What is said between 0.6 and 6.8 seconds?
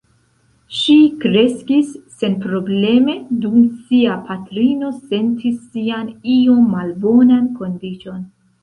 Ŝi kreskis senprobleme dum sia patrino sentis sian iom